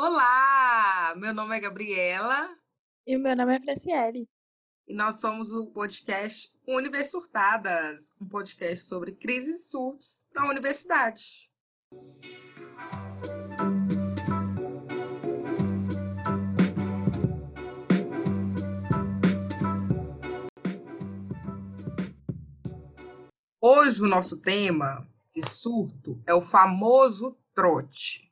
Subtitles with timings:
[0.00, 2.56] Olá, meu nome é Gabriela.
[3.04, 4.28] E o meu nome é Franciele.
[4.86, 11.50] E nós somos o podcast Universisurtadas, um podcast sobre crises e surtos na universidade.
[23.60, 28.27] Hoje o nosso tema de surto é o famoso trote.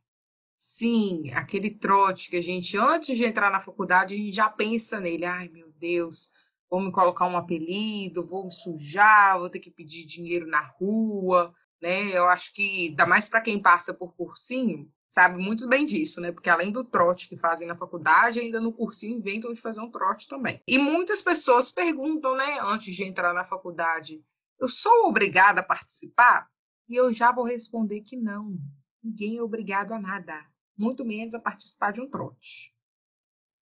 [0.59, 4.98] Sim, aquele trote que a gente, antes de entrar na faculdade, a gente já pensa
[4.98, 5.27] nele.
[5.27, 6.30] Ai, meu Deus,
[6.70, 11.55] vou me colocar um apelido, vou me sujar, vou ter que pedir dinheiro na rua,
[11.80, 12.09] né?
[12.16, 16.33] Eu acho que, dá mais para quem passa por cursinho, sabe muito bem disso, né?
[16.33, 19.91] Porque além do trote que fazem na faculdade, ainda no cursinho inventam de fazer um
[19.91, 20.62] trote também.
[20.66, 24.25] E muitas pessoas perguntam, né, antes de entrar na faculdade,
[24.59, 26.48] eu sou obrigada a participar?
[26.88, 28.56] E eu já vou responder que não.
[29.02, 30.45] Ninguém é obrigado a nada,
[30.77, 32.74] muito menos a participar de um trote.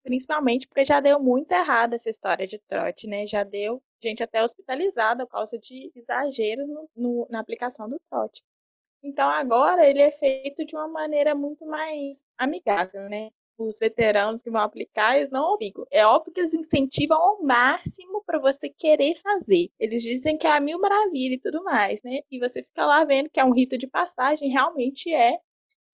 [0.03, 3.25] Principalmente porque já deu muito errado essa história de trote, né?
[3.25, 8.43] Já deu gente até hospitalizada por causa de exageros no, no, na aplicação do trote.
[9.01, 13.29] Então agora ele é feito de uma maneira muito mais amigável, né?
[13.57, 15.85] Os veteranos que vão aplicar, eles não obrigam.
[15.91, 19.69] É óbvio que eles incentivam ao máximo para você querer fazer.
[19.79, 22.19] Eles dizem que é a mil maravilha e tudo mais, né?
[22.31, 25.37] E você fica lá vendo que é um rito de passagem, realmente é.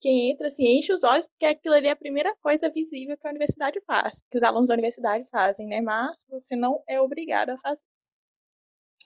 [0.01, 3.27] Quem entra, assim, enche os olhos, porque aquilo ali é a primeira coisa visível que
[3.27, 5.81] a universidade faz, que os alunos da universidade fazem, né?
[5.81, 7.81] Mas você não é obrigado a fazer.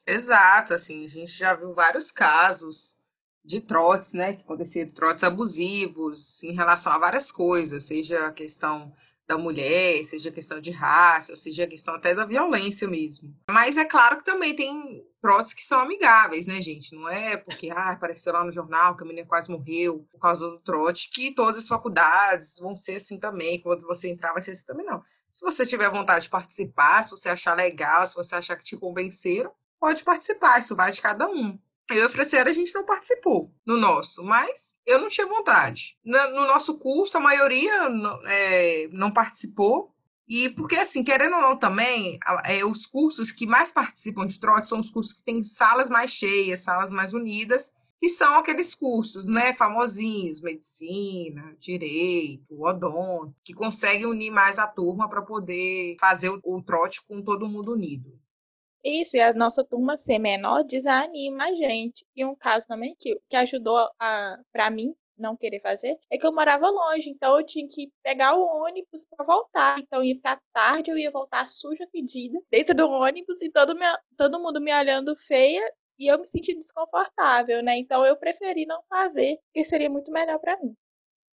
[0.06, 2.98] Exato, assim, a gente já viu vários casos
[3.44, 8.94] de trotes, né, que aconteceram, trotes abusivos em relação a várias coisas, seja a questão
[9.27, 13.33] da mulher, seja a questão de raça, seja a questão até da violência mesmo.
[13.49, 16.94] Mas é claro que também tem trotes que são amigáveis, né, gente?
[16.94, 20.49] Não é porque ah, apareceu lá no jornal que a menina quase morreu por causa
[20.49, 24.52] do trote que todas as faculdades vão ser assim também, quando você entrar vai ser
[24.52, 25.02] assim também, não.
[25.31, 28.77] Se você tiver vontade de participar, se você achar legal, se você achar que te
[28.77, 31.58] convenceram, pode participar, isso vai de cada um.
[31.89, 35.98] Eu e a a gente não participou no nosso, mas eu não tinha vontade.
[36.04, 39.94] No nosso curso, a maioria não, é, não participou.
[40.27, 44.70] E porque, assim, querendo ou não também, é, os cursos que mais participam de trote
[44.70, 49.27] são os cursos que têm salas mais cheias, salas mais unidas, que são aqueles cursos,
[49.27, 56.39] né, famosinhos, medicina, direito, odonto, que conseguem unir mais a turma para poder fazer o,
[56.44, 58.17] o trote com todo mundo unido.
[58.83, 62.05] Isso, e a nossa turma ser menor desanima a gente.
[62.16, 66.26] E um caso também que, que ajudou a, pra mim não querer fazer é que
[66.26, 69.80] eu morava longe, então eu tinha que pegar o ônibus para voltar.
[69.80, 73.86] Então ia ficar tarde, eu ia voltar suja, fedida, dentro do ônibus e todo, me,
[74.17, 75.61] todo mundo me olhando feia
[75.98, 77.77] e eu me senti desconfortável, né?
[77.77, 80.76] Então eu preferi não fazer, porque seria muito melhor para mim.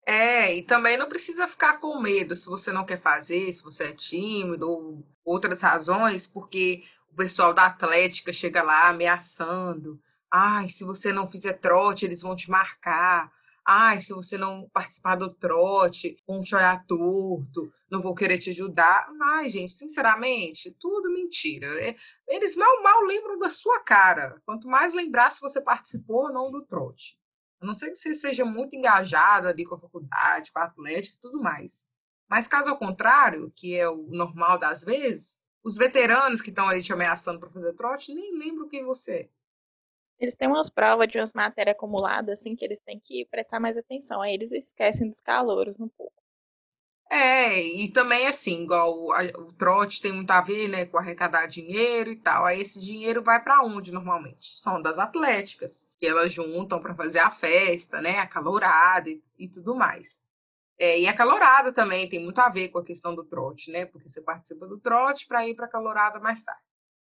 [0.06, 3.84] É, e também não precisa ficar com medo se você não quer fazer, se você
[3.84, 10.00] é tímido ou outras razões, porque o pessoal da Atlética chega lá ameaçando.
[10.32, 13.30] Ai, se você não fizer trote, eles vão te marcar.
[13.66, 18.50] Ai, se você não participar do trote, vão te olhar torto, não vou querer te
[18.50, 19.08] ajudar.
[19.34, 21.66] Ai, gente, sinceramente, tudo mentira.
[21.80, 21.96] É,
[22.28, 24.40] eles mal, mal lembram da sua cara.
[24.46, 27.18] Quanto mais lembrar se você participou ou não do trote.
[27.60, 31.16] A não ser que você seja muito engajado ali com a faculdade, com a atlética
[31.16, 31.84] e tudo mais.
[32.28, 36.82] Mas caso ao contrário, que é o normal das vezes, os veteranos que estão ali
[36.82, 39.28] te ameaçando para fazer trote nem lembram quem você é.
[40.18, 43.76] Eles têm umas provas de umas matérias acumuladas, assim, que eles têm que prestar mais
[43.76, 44.20] atenção.
[44.20, 46.20] Aí eles esquecem dos calouros um pouco.
[47.12, 50.96] É, e também assim, igual o, a, o trote tem muito a ver, né, com
[50.96, 52.44] arrecadar dinheiro e tal.
[52.44, 54.56] Aí esse dinheiro vai para onde normalmente?
[54.60, 59.48] São das atléticas, que elas juntam para fazer a festa, né, a calorada e, e
[59.48, 60.20] tudo mais.
[60.80, 63.84] É, e a calorada também tem muito a ver com a questão do trote, né?
[63.84, 66.62] Porque você participa do trote para ir para a calorada mais tarde.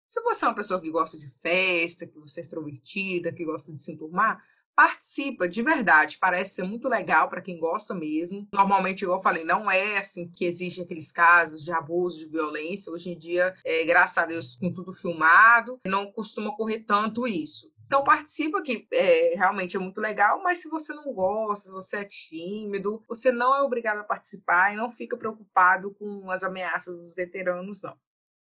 [0.08, 3.74] Se você é uma pessoa que gosta de festa, que você é extrovertida, que gosta
[3.74, 4.40] de se enturmar,
[4.76, 6.20] participa de verdade.
[6.20, 8.48] Parece ser muito legal para quem gosta mesmo.
[8.54, 12.92] Normalmente, igual eu falei, não é assim que existe aqueles casos de abuso, de violência.
[12.92, 17.73] Hoje em dia, é, graças a Deus, com tudo filmado, não costuma correr tanto isso.
[17.94, 21.98] Então participa que é, realmente é muito legal, mas se você não gosta, se você
[21.98, 26.96] é tímido, você não é obrigado a participar e não fica preocupado com as ameaças
[26.96, 27.96] dos veteranos, não.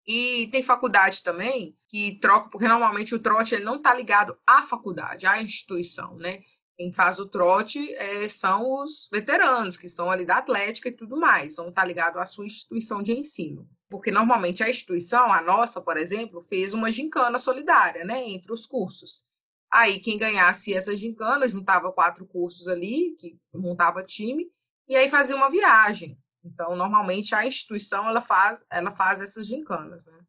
[0.06, 4.62] E tem faculdade também que troca, porque normalmente o trote ele não está ligado à
[4.62, 6.40] faculdade, à instituição, né?
[6.74, 11.18] Quem faz o trote é, são os veteranos, que estão ali da atlética e tudo
[11.18, 13.68] mais, então está ligado à sua instituição de ensino.
[13.90, 18.64] Porque normalmente a instituição, a nossa, por exemplo, fez uma gincana solidária, né, entre os
[18.64, 19.33] cursos.
[19.74, 24.48] Aí quem ganhasse essa gincana juntava quatro cursos ali, que montava time,
[24.86, 26.16] e aí fazia uma viagem.
[26.44, 30.20] Então, normalmente a instituição ela faz, ela faz essas gincanas, né?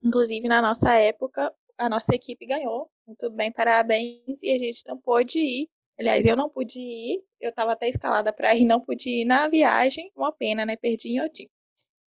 [0.00, 2.88] Inclusive na nossa época, a nossa equipe ganhou.
[3.04, 4.40] Muito bem, parabéns.
[4.40, 5.68] E a gente não pôde ir.
[5.98, 7.24] Aliás, eu não pude ir.
[7.40, 10.12] Eu estava até escalada para ir, não pude ir na viagem.
[10.14, 10.76] Uma pena, né?
[10.76, 11.48] Perdi em Otim.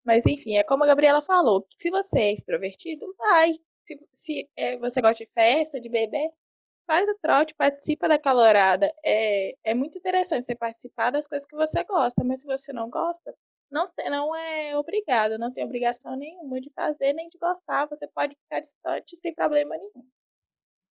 [0.05, 1.67] Mas enfim, é como a Gabriela falou.
[1.79, 3.59] Se você é extrovertido, vai.
[3.89, 6.31] Se, se é, você gosta de festa, de beber,
[6.87, 8.93] faz o trote, participa da calorada.
[9.03, 12.91] É, é muito interessante você participar das coisas que você gosta, mas se você não
[12.91, 13.35] gosta,
[13.71, 17.87] não, não é obrigado, não tem obrigação nenhuma de fazer nem de gostar.
[17.87, 20.07] Você pode ficar distante sem problema nenhum.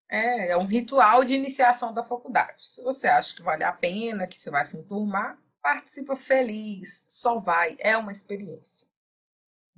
[0.10, 2.68] É, é um ritual de iniciação da faculdade.
[2.68, 7.40] Se você acha que vale a pena, que você vai se enturmar, participa feliz, só
[7.40, 8.87] vai, é uma experiência.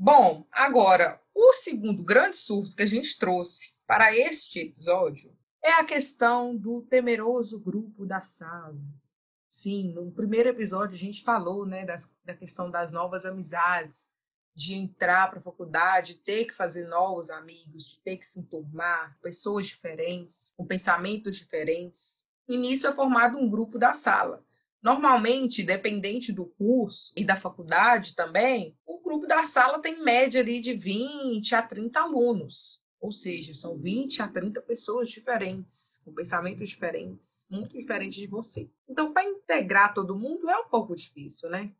[0.01, 5.83] Bom, agora, o segundo grande surto que a gente trouxe para este episódio é a
[5.83, 8.79] questão do temeroso grupo da sala.
[9.45, 14.09] Sim, no primeiro episódio a gente falou né, da, da questão das novas amizades,
[14.55, 19.19] de entrar para a faculdade, ter que fazer novos amigos, de ter que se enturmar,
[19.21, 22.25] pessoas diferentes, com pensamentos diferentes.
[22.47, 24.45] E nisso é formado um grupo da sala.
[24.81, 30.61] Normalmente, dependente do curso e da faculdade também, o grupo da sala tem média ali
[30.61, 32.81] de 20 a 30 alunos.
[33.01, 38.69] Ou seja, são 20 a 30 pessoas diferentes, com pensamentos diferentes, muito diferentes de você.
[38.87, 41.73] Então, para integrar todo mundo é um pouco difícil, né?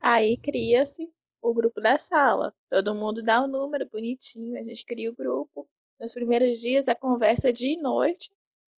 [0.00, 1.08] Aí cria-se
[1.40, 2.54] o grupo da sala.
[2.68, 5.68] Todo mundo dá o um número bonitinho, a gente cria o grupo.
[6.00, 8.30] Nos primeiros dias, a conversa de noite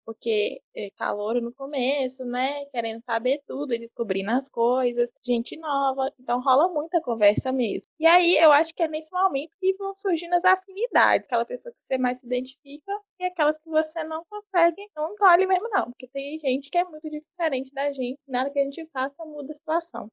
[0.06, 2.64] porque é calor no começo, né?
[2.67, 7.88] Querendo saber tudo, descobrindo as coisas, gente nova, então rola muita conversa mesmo.
[7.99, 11.73] E aí eu acho que é nesse momento que vão surgindo as afinidades, aquela pessoa
[11.73, 15.87] que você mais se identifica e aquelas que você não consegue, não engole mesmo não,
[15.87, 19.53] porque tem gente que é muito diferente da gente, nada que a gente faça muda
[19.53, 20.08] a situação.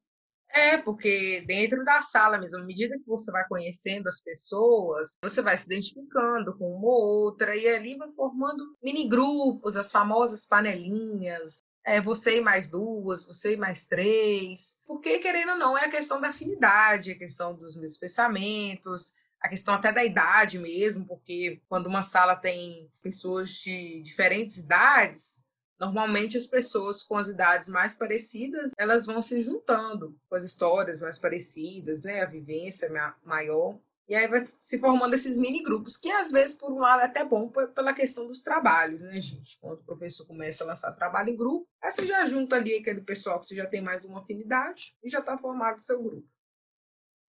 [0.54, 5.42] É, porque dentro da sala mesmo, à medida que você vai conhecendo as pessoas, você
[5.42, 10.46] vai se identificando com uma ou outra, e ali vai formando mini grupos, as famosas
[10.46, 11.60] panelinhas.
[11.84, 14.78] É, você e mais duas, você e mais três.
[14.86, 19.12] Porque, querendo ou não, é a questão da afinidade, a questão dos meus pensamentos,
[19.42, 25.43] a questão até da idade mesmo, porque quando uma sala tem pessoas de diferentes idades,
[25.84, 31.00] Normalmente as pessoas com as idades mais parecidas, elas vão se juntando com as histórias
[31.00, 32.90] mais parecidas, né, a vivência
[33.22, 33.78] maior.
[34.08, 37.04] E aí vai se formando esses mini grupos, que às vezes, por um lado, é
[37.04, 39.58] até bom pela questão dos trabalhos, né, gente?
[39.58, 43.00] Quando o professor começa a lançar trabalho em grupo, aí você já junta ali aquele
[43.00, 46.28] pessoal que você já tem mais uma afinidade e já está formado o seu grupo.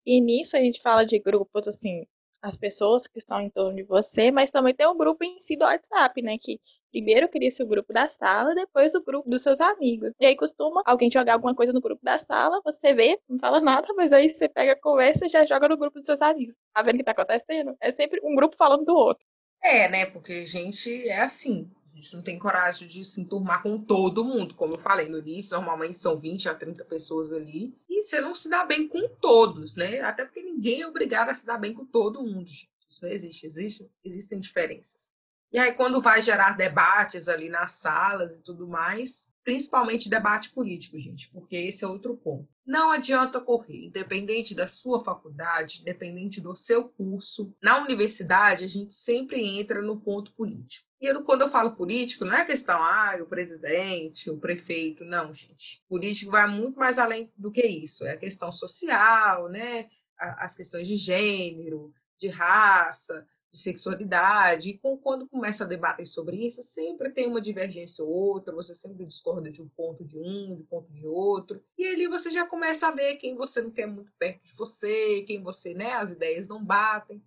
[0.05, 2.05] E nisso a gente fala de grupos, assim,
[2.41, 5.55] as pessoas que estão em torno de você, mas também tem o grupo em si
[5.55, 6.37] do WhatsApp, né?
[6.39, 6.59] Que
[6.91, 10.11] primeiro cria-se o grupo da sala, depois o grupo dos seus amigos.
[10.19, 13.61] E aí costuma alguém jogar alguma coisa no grupo da sala, você vê, não fala
[13.61, 16.57] nada, mas aí você pega a conversa e já joga no grupo dos seus amigos.
[16.73, 17.75] Tá vendo o que tá acontecendo?
[17.79, 19.25] É sempre um grupo falando do outro.
[19.63, 20.05] É, né?
[20.05, 21.71] Porque gente é assim.
[21.93, 24.55] A gente não tem coragem de se enturmar com todo mundo.
[24.55, 27.75] Como eu falei no início, normalmente são 20 a 30 pessoas ali.
[27.87, 29.99] E você não se dá bem com todos, né?
[30.01, 32.49] Até porque ninguém é obrigado a se dar bem com todo mundo.
[32.89, 33.45] Isso não existe.
[33.45, 35.13] existe existem diferenças.
[35.51, 40.99] E aí, quando vai gerar debates ali nas salas e tudo mais, principalmente debate político,
[40.99, 42.47] gente, porque esse é outro ponto.
[42.65, 47.53] Não adianta correr, independente da sua faculdade, independente do seu curso.
[47.61, 50.87] Na universidade, a gente sempre entra no ponto político.
[51.01, 55.33] E eu, quando eu falo político, não é questão, ah, o presidente, o prefeito, não,
[55.33, 55.83] gente.
[55.89, 58.05] Político vai muito mais além do que isso.
[58.05, 59.89] É a questão social, né?
[60.17, 66.45] As questões de gênero, de raça, de sexualidade, e com, quando começa a debater sobre
[66.45, 70.55] isso, sempre tem uma divergência ou outra, você sempre discorda de um ponto de um,
[70.55, 73.71] de um ponto de outro, e ali você já começa a ver quem você não
[73.71, 77.21] quer muito perto de você, quem você, né, as ideias não batem.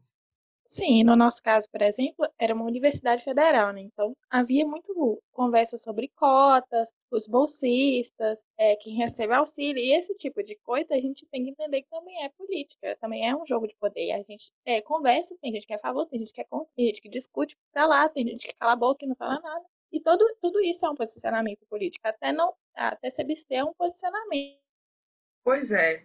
[0.74, 3.80] Sim, no nosso caso, por exemplo, era uma universidade federal, né?
[3.80, 10.42] Então havia muito conversa sobre cotas, os bolsistas, é, quem recebe auxílio, e esse tipo
[10.42, 13.68] de coisa a gente tem que entender que também é política, também é um jogo
[13.68, 14.10] de poder.
[14.10, 16.68] A gente é, conversa, tem gente que é a favor, tem gente que é contra,
[16.74, 19.38] tem gente que discute pra lá, tem gente que cala a boca e não fala
[19.38, 19.64] nada.
[19.92, 22.02] E todo, tudo isso é um posicionamento político.
[22.08, 24.58] Até não, até se abster é um posicionamento.
[25.44, 26.04] Pois é.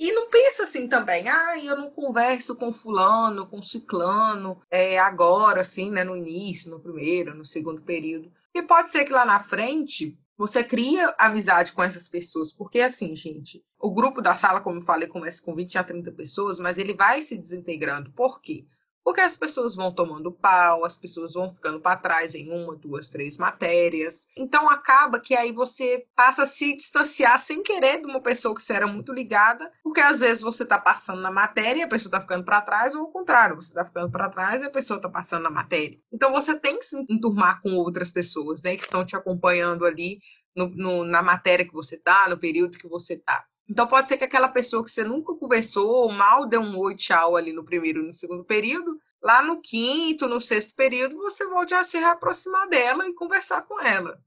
[0.00, 5.60] E não pensa assim também, ah, eu não converso com fulano, com ciclano, é, agora,
[5.60, 8.32] assim, né, no início, no primeiro, no segundo período.
[8.54, 13.14] E pode ser que lá na frente você cria amizade com essas pessoas, porque assim,
[13.14, 16.78] gente, o grupo da sala, como eu falei, começa com 20 a 30 pessoas, mas
[16.78, 18.10] ele vai se desintegrando.
[18.12, 18.64] Por quê?
[19.04, 23.08] Porque as pessoas vão tomando pau, as pessoas vão ficando para trás em uma, duas,
[23.08, 24.28] três matérias.
[24.36, 28.62] Então acaba que aí você passa a se distanciar sem querer de uma pessoa que
[28.62, 32.10] você era muito ligada, porque às vezes você está passando na matéria e a pessoa
[32.10, 34.96] está ficando para trás, ou ao contrário, você está ficando para trás e a pessoa
[34.98, 35.98] está passando na matéria.
[36.12, 40.18] Então você tem que se enturmar com outras pessoas, né, que estão te acompanhando ali
[40.54, 43.44] no, no, na matéria que você está, no período que você está.
[43.70, 47.36] Então pode ser que aquela pessoa que você nunca conversou, mal deu um oi, tchau
[47.36, 51.72] ali no primeiro e no segundo período, lá no quinto, no sexto período, você volte
[51.72, 54.20] a se reaproximar dela e conversar com ela.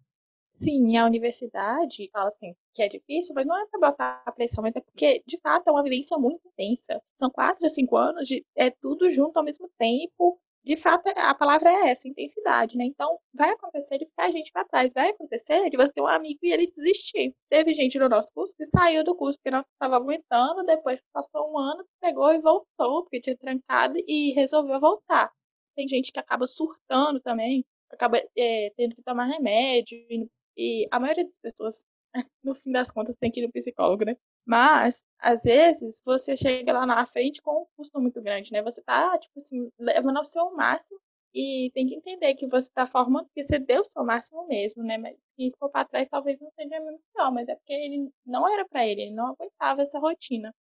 [0.59, 4.75] Sim, a universidade fala assim que é difícil, mas não é para botar pressão, mas
[4.75, 7.01] é porque, de fato, é uma vivência muito intensa.
[7.17, 11.35] São quatro a cinco anos de é tudo junto ao mesmo tempo, de fato, a
[11.35, 12.85] palavra é essa, intensidade, né?
[12.85, 16.07] Então, vai acontecer de ficar a gente para trás, vai acontecer de você ter um
[16.07, 17.35] amigo e ele desistir.
[17.49, 21.51] Teve gente no nosso curso que saiu do curso porque não estava aguentando, depois passou
[21.51, 25.31] um ano, pegou e voltou, porque tinha trancado e resolveu voltar.
[25.75, 30.99] Tem gente que acaba surtando também, acaba é, tendo que tomar remédio, e, e a
[30.99, 31.85] maioria das pessoas,
[32.43, 34.15] no fim das contas, tem que ir no psicólogo, né?
[34.45, 38.61] Mas, às vezes, você chega lá na frente com um custo muito grande, né?
[38.61, 40.99] Você tá, tipo assim, levando ao seu máximo
[41.33, 44.83] e tem que entender que você está formando porque você deu o seu máximo mesmo,
[44.83, 44.97] né?
[44.97, 48.47] Mas quem ficou para trás talvez não seja muito pior, mas é porque ele não
[48.47, 50.53] era para ele, ele não aguentava essa rotina.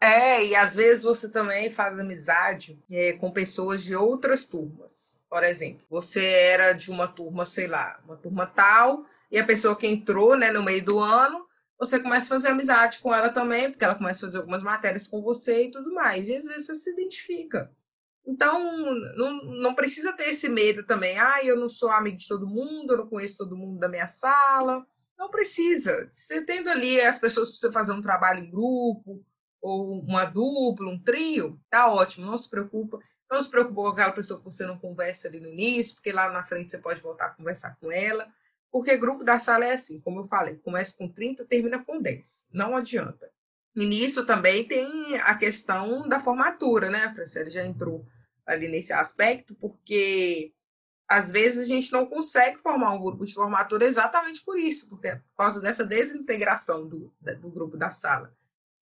[0.00, 5.20] É, e às vezes você também faz amizade é, com pessoas de outras turmas.
[5.28, 9.76] Por exemplo, você era de uma turma, sei lá, uma turma tal, e a pessoa
[9.76, 11.47] que entrou né, no meio do ano
[11.78, 15.06] você começa a fazer amizade com ela também, porque ela começa a fazer algumas matérias
[15.06, 16.28] com você e tudo mais.
[16.28, 17.70] E às vezes você se identifica.
[18.26, 18.60] Então,
[19.16, 21.18] não, não precisa ter esse medo também.
[21.18, 24.06] Ah, eu não sou amigo de todo mundo, eu não conheço todo mundo da minha
[24.06, 24.84] sala.
[25.18, 26.08] Não precisa.
[26.12, 29.24] Você tendo ali as pessoas você fazer um trabalho em grupo,
[29.60, 32.98] ou uma dupla, um trio, tá ótimo, não se preocupa.
[33.30, 36.30] Não se preocupe com aquela pessoa que você não conversa ali no início, porque lá
[36.30, 38.26] na frente você pode voltar a conversar com ela.
[38.70, 42.48] Porque grupo da sala é assim, como eu falei, começa com 30, termina com 10.
[42.52, 43.30] Não adianta.
[43.74, 47.04] E nisso também tem a questão da formatura, né?
[47.04, 48.04] A Franciele já entrou
[48.44, 50.52] ali nesse aspecto, porque
[51.08, 55.16] às vezes a gente não consegue formar um grupo de formatura exatamente por isso, porque
[55.16, 58.34] por causa dessa desintegração do, do grupo da sala.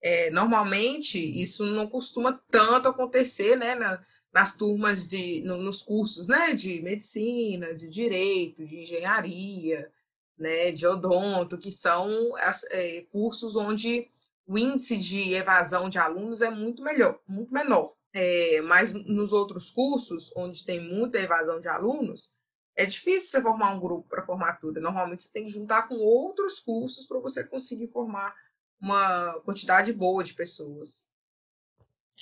[0.02, 3.74] É, normalmente, isso não costuma tanto acontecer, né?
[3.74, 4.00] Na,
[4.36, 9.90] nas turmas de no, nos cursos né de medicina de direito de engenharia
[10.36, 14.10] né de odonto que são as, é, cursos onde
[14.46, 17.94] o índice de evasão de alunos é muito melhor muito menor.
[18.12, 22.34] É, mas nos outros cursos onde tem muita evasão de alunos
[22.74, 24.82] é difícil você formar um grupo para formatura.
[24.82, 28.34] Normalmente você tem que juntar com outros cursos para você conseguir formar
[28.78, 31.10] uma quantidade boa de pessoas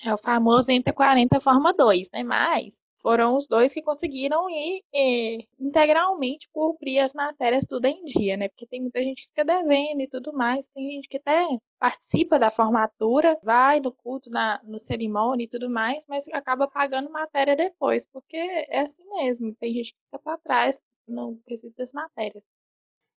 [0.05, 2.23] é o famoso entre 40 forma 2, né?
[2.23, 8.37] Mas foram os dois que conseguiram ir e, integralmente cumprir as matérias tudo em dia,
[8.37, 8.49] né?
[8.49, 11.47] Porque tem muita gente que fica devendo e tudo mais, tem gente que até
[11.79, 17.11] participa da formatura, vai no culto, na, no cerimônia e tudo mais, mas acaba pagando
[17.11, 21.93] matéria depois, porque é assim mesmo, tem gente que fica para trás no quesito das
[21.93, 22.43] matérias.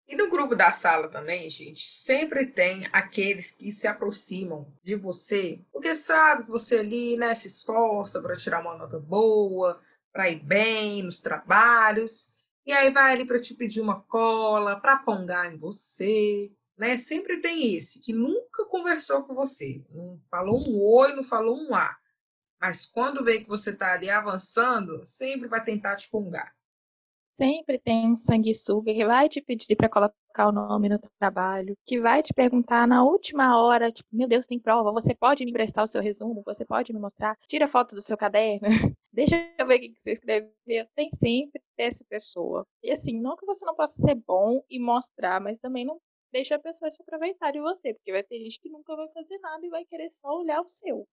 [0.08, 5.62] E no grupo da sala também, gente, sempre tem aqueles que se aproximam de você,
[5.72, 9.82] porque sabe que você ali, né, se esforça para tirar uma nota boa,
[10.14, 12.32] para ir bem nos trabalhos,
[12.66, 16.98] e aí vai ali para te pedir uma cola, para pongar em você, né?
[16.98, 21.76] Sempre tem esse que nunca conversou com você, não falou um oi, não falou um
[21.76, 21.98] a.
[22.60, 26.57] Mas quando vê que você está ali avançando, sempre vai tentar te pongar.
[27.38, 32.02] Sempre tem um sanguessuga que vai te pedir para colocar o nome no trabalho, que
[32.02, 35.84] vai te perguntar na última hora, tipo, meu Deus, tem prova, você pode me emprestar
[35.84, 38.68] o seu resumo, você pode me mostrar, tira foto do seu caderno,
[39.14, 40.88] deixa eu ver o que você escreveu.
[40.96, 42.66] Tem sempre essa pessoa.
[42.82, 46.00] E assim, não que você não possa ser bom e mostrar, mas também não
[46.32, 49.38] deixa a pessoa se aproveitar de você, porque vai ter gente que nunca vai fazer
[49.38, 51.08] nada e vai querer só olhar o seu.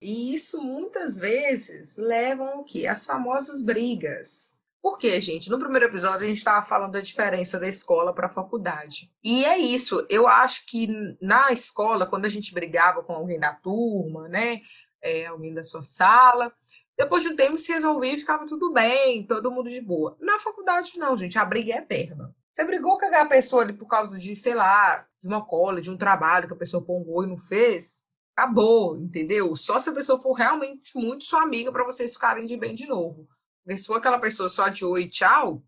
[0.00, 2.86] E isso muitas vezes leva ao que?
[2.86, 5.50] As famosas brigas por quê, gente?
[5.50, 9.10] No primeiro episódio a gente estava falando da diferença da escola para a faculdade.
[9.22, 10.06] E é isso.
[10.08, 10.88] Eu acho que
[11.20, 14.60] na escola, quando a gente brigava com alguém da turma, né?
[15.02, 16.52] É, alguém da sua sala,
[16.96, 20.16] depois de um tempo se resolvia e ficava tudo bem, todo mundo de boa.
[20.20, 21.38] Na faculdade, não, gente.
[21.38, 22.34] A briga é eterna.
[22.50, 25.90] Você brigou com a pessoa ali por causa de, sei lá, de uma cola, de
[25.90, 28.02] um trabalho que a pessoa pongou e não fez,
[28.36, 29.54] acabou, entendeu?
[29.54, 32.86] Só se a pessoa for realmente muito sua amiga para vocês ficarem de bem de
[32.86, 33.28] novo.
[33.68, 35.62] Porque se for aquela pessoa só de oi e tchau,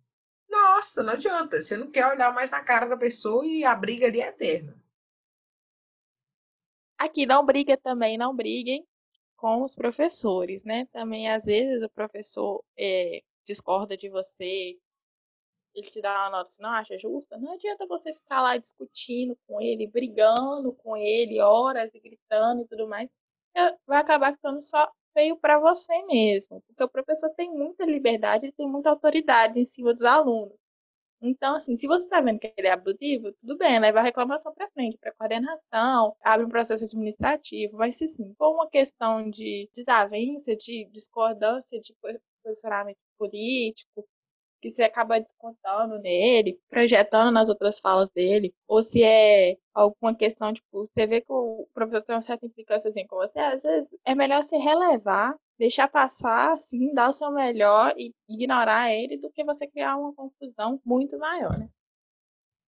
[0.49, 1.61] nossa, não adianta.
[1.61, 4.75] Você não quer olhar mais na cara da pessoa e a briga ali é eterna.
[6.97, 8.87] Aqui, não briga também, não briguem
[9.37, 10.87] com os professores, né?
[10.87, 14.79] Também às vezes o professor é, discorda de você,
[15.75, 19.37] ele te dá uma nota que não acha justa, não adianta você ficar lá discutindo
[19.47, 23.11] com ele, brigando com ele, horas e gritando e tudo mais.
[23.87, 28.53] Vai acabar ficando só feio para você mesmo, porque o professor tem muita liberdade, ele
[28.53, 30.55] tem muita autoridade em cima dos alunos.
[31.23, 34.55] Então, assim, se você está vendo que ele é abusivo, tudo bem, leva a reclamação
[34.55, 39.69] para frente, para coordenação, abre um processo administrativo, mas se sim for uma questão de
[39.75, 41.95] desavença, de discordância de
[42.43, 44.09] posicionamento político,
[44.61, 50.53] que você acaba descontando nele, projetando nas outras falas dele, ou se é alguma questão,
[50.53, 53.95] tipo, você vê que o professor tem uma certa implicância assim com você, às vezes
[54.05, 59.31] é melhor você relevar, deixar passar, assim, dar o seu melhor e ignorar ele do
[59.31, 61.69] que você criar uma confusão muito maior, né?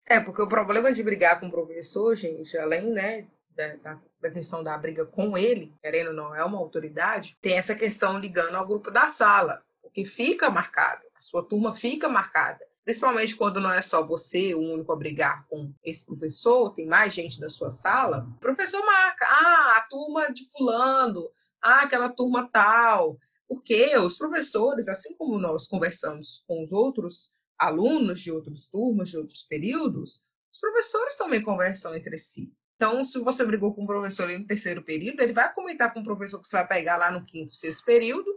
[0.06, 4.62] É, porque o problema de brigar com o professor, gente, além, né, da, da, questão
[4.62, 8.66] da briga com ele, querendo ou não, é uma autoridade, tem essa questão ligando ao
[8.66, 12.60] grupo da sala, o que fica marcado sua turma fica marcada.
[12.84, 17.14] Principalmente quando não é só você o único a brigar com esse professor, tem mais
[17.14, 18.26] gente da sua sala.
[18.36, 21.30] O professor marca, ah, a turma de fulano,
[21.62, 23.16] ah, aquela turma tal.
[23.48, 29.18] Porque os professores, assim como nós conversamos com os outros alunos de outras turmas, de
[29.18, 32.52] outros períodos, os professores também conversam entre si.
[32.74, 36.04] Então, se você brigou com o professor no terceiro período, ele vai comentar com o
[36.04, 38.28] professor que você vai pegar lá no quinto, sexto período,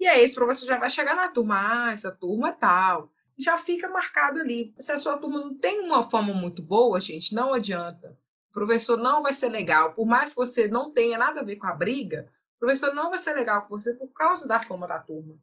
[0.00, 3.12] e aí esse professor já vai chegar na turma, ah, essa turma é tal.
[3.38, 4.74] Já fica marcado ali.
[4.78, 8.18] Se a sua turma não tem uma forma muito boa, gente, não adianta.
[8.50, 9.92] O professor não vai ser legal.
[9.92, 13.10] Por mais que você não tenha nada a ver com a briga, o professor não
[13.10, 15.36] vai ser legal com você por causa da forma da turma.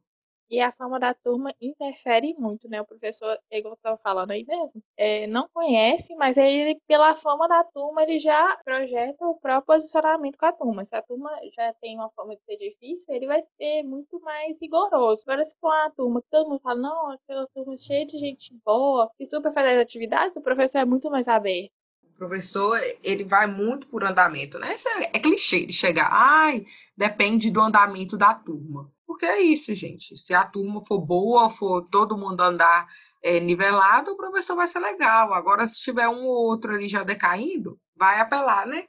[0.50, 2.80] E a forma da turma interfere muito, né?
[2.80, 7.62] O professor, igual estava falando aí mesmo, é, não conhece, mas ele, pela forma da
[7.64, 10.84] turma, ele já projeta o próprio posicionamento com a turma.
[10.84, 14.56] Se a turma já tem uma forma de ser difícil, ele vai ser muito mais
[14.60, 15.22] rigoroso.
[15.26, 18.54] Agora, se for uma turma que todo mundo fala, não, aquela turma cheia de gente
[18.64, 21.72] boa, que super faz as atividades, o professor é muito mais aberto
[22.18, 24.74] professor, ele vai muito por andamento, né?
[24.74, 28.92] Isso é, é clichê de chegar, ai, depende do andamento da turma.
[29.08, 30.18] Porque é isso, gente.
[30.18, 32.86] Se a turma for boa, for todo mundo andar
[33.22, 35.32] é, nivelado, o professor vai ser legal.
[35.32, 38.84] Agora, se tiver um ou outro ali já decaindo, vai apelar, né?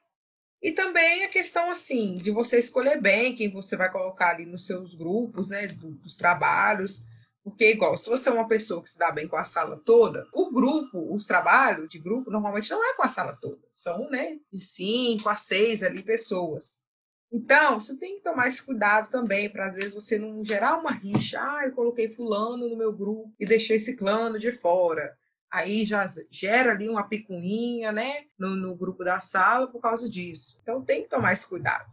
[0.62, 4.67] E também a questão, assim, de você escolher bem quem você vai colocar ali nos
[4.67, 7.05] seus grupos, né, dos trabalhos.
[7.41, 10.27] Porque, igual, se você é uma pessoa que se dá bem com a sala toda,
[10.34, 13.62] o grupo, os trabalhos de grupo, normalmente não é com a sala toda.
[13.71, 16.82] São, né, de cinco a seis ali pessoas.
[17.31, 20.91] Então, você tem que tomar esse cuidado também, para às vezes você não gerar uma
[20.91, 21.39] rixa.
[21.39, 25.15] Ah, eu coloquei fulano no meu grupo e deixei esse clano de fora.
[25.51, 30.59] Aí já gera ali uma picuinha, né, no, no grupo da sala por causa disso.
[30.61, 31.89] Então, tem que tomar esse cuidado.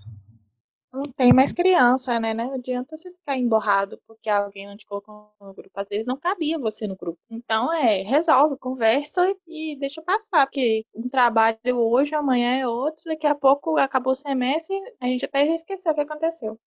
[0.97, 2.33] Não tem mais criança, né?
[2.33, 5.79] Não adianta você ficar emborrado porque alguém não te colocou no grupo.
[5.79, 7.19] Às vezes não cabia você no grupo.
[7.31, 10.47] Então, é, resolve, conversa e deixa passar.
[10.47, 13.05] Porque um trabalho hoje, amanhã é outro.
[13.05, 16.59] Daqui a pouco acabou o semestre, a gente até já esqueceu o que aconteceu.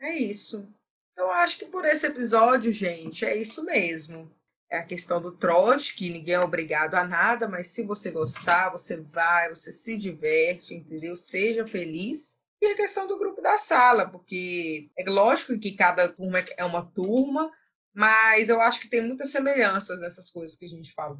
[0.00, 0.68] É isso.
[1.16, 4.28] Eu acho que por esse episódio, gente, é isso mesmo.
[4.68, 8.70] É a questão do trote, que ninguém é obrigado a nada, mas se você gostar,
[8.70, 11.14] você vai, você se diverte, entendeu?
[11.14, 16.44] Seja feliz e a questão do grupo da sala, porque é lógico que cada turma
[16.56, 17.50] é uma turma,
[17.92, 21.18] mas eu acho que tem muitas semelhanças nessas coisas que a gente fala.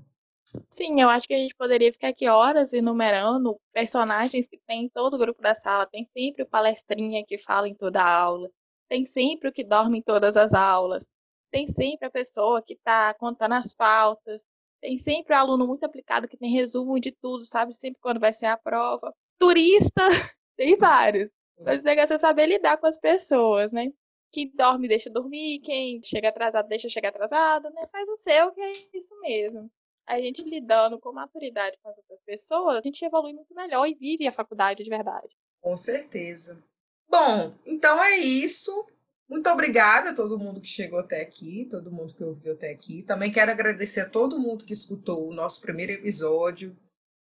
[0.70, 4.88] Sim, eu acho que a gente poderia ficar aqui horas enumerando personagens que tem em
[4.88, 5.86] todo o grupo da sala.
[5.86, 8.48] Tem sempre o palestrinha que fala em toda a aula.
[8.88, 11.04] Tem sempre o que dorme em todas as aulas.
[11.50, 14.42] Tem sempre a pessoa que está contando as faltas.
[14.80, 18.32] Tem sempre o aluno muito aplicado que tem resumo de tudo, sabe sempre quando vai
[18.32, 19.12] ser a prova.
[19.38, 20.02] Turista
[20.56, 21.30] Tem vários.
[21.60, 23.92] Mas o negócio é saber lidar com as pessoas, né?
[24.32, 27.86] Quem dorme deixa dormir, quem chega atrasado deixa chegar atrasado, né?
[27.90, 29.70] Faz o seu, que é isso mesmo.
[30.06, 33.94] A gente lidando com maturidade com as outras pessoas, a gente evolui muito melhor e
[33.94, 35.34] vive a faculdade de verdade.
[35.60, 36.62] Com certeza.
[37.08, 38.86] Bom, então é isso.
[39.28, 43.02] Muito obrigada a todo mundo que chegou até aqui, todo mundo que ouviu até aqui.
[43.02, 46.76] Também quero agradecer a todo mundo que escutou o nosso primeiro episódio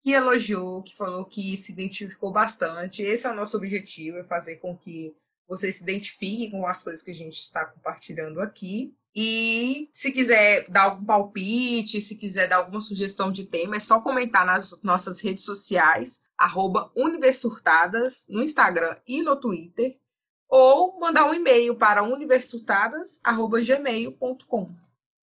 [0.03, 3.01] que elogiou, que falou que se identificou bastante.
[3.03, 5.15] Esse é o nosso objetivo, é fazer com que
[5.47, 8.95] vocês se identifiquem com as coisas que a gente está compartilhando aqui.
[9.13, 13.99] E se quiser dar algum palpite, se quiser dar alguma sugestão de tema, é só
[13.99, 19.99] comentar nas nossas redes sociais, arroba Universiurtadas, no Instagram e no Twitter,
[20.47, 24.69] ou mandar um e-mail para universiurtadas.gmail.com.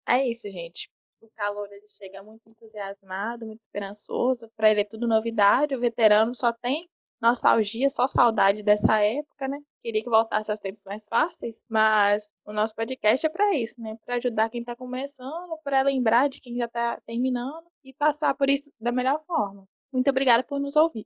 [0.05, 0.89] É isso, gente
[1.21, 6.33] o calor ele chega muito entusiasmado, muito esperançoso, para ele é tudo novidade, o veterano
[6.35, 6.89] só tem
[7.21, 9.59] nostalgia, só saudade dessa época, né?
[9.81, 13.97] Queria que voltasse aos tempos mais fáceis, mas o nosso podcast é para isso, né?
[14.05, 18.49] Para ajudar quem está começando, para lembrar de quem já está terminando e passar por
[18.49, 19.65] isso da melhor forma.
[19.91, 21.05] Muito obrigada por nos ouvir.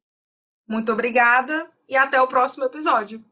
[0.68, 3.24] Muito obrigada e até o próximo episódio.